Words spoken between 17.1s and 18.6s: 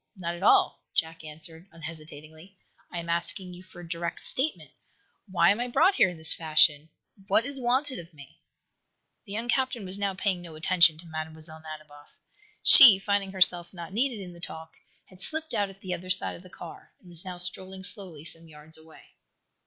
now strolling slowly some